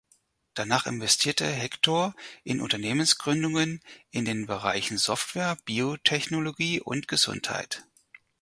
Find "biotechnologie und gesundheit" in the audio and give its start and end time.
5.65-7.85